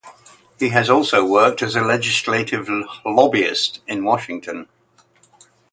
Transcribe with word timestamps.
He 0.57 0.69
has 0.69 0.89
also 0.89 1.23
worked 1.23 1.61
as 1.61 1.75
a 1.75 1.81
legislative 1.83 2.67
lobbyist 3.05 3.81
in 3.85 4.03
Washington. 4.03 4.67